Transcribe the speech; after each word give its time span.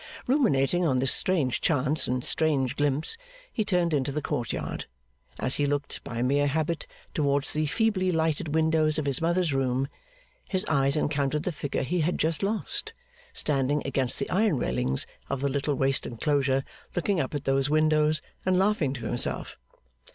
Ruminating 0.25 0.83
on 0.83 0.97
this 0.97 1.13
strange 1.13 1.61
chance 1.61 2.07
and 2.07 2.23
strange 2.23 2.75
glimpse, 2.75 3.17
he 3.53 3.63
turned 3.63 3.93
into 3.93 4.11
the 4.11 4.19
court 4.19 4.51
yard. 4.51 4.85
As 5.37 5.57
he 5.57 5.67
looked, 5.67 6.03
by 6.03 6.23
mere 6.23 6.47
habit, 6.47 6.87
towards 7.13 7.53
the 7.53 7.67
feebly 7.67 8.11
lighted 8.11 8.47
windows 8.55 8.97
of 8.97 9.05
his 9.05 9.21
mother's 9.21 9.53
room, 9.53 9.87
his 10.49 10.65
eyes 10.65 10.97
encountered 10.97 11.43
the 11.43 11.51
figure 11.51 11.83
he 11.83 11.99
had 11.99 12.17
just 12.17 12.41
lost, 12.41 12.93
standing 13.31 13.83
against 13.85 14.17
the 14.17 14.27
iron 14.31 14.57
railings 14.57 15.05
of 15.29 15.39
the 15.39 15.51
little 15.51 15.75
waste 15.75 16.07
enclosure 16.07 16.63
looking 16.95 17.19
up 17.19 17.35
at 17.35 17.43
those 17.43 17.69
windows 17.69 18.23
and 18.43 18.57
laughing 18.57 18.93
to 18.95 19.05
himself. 19.05 19.55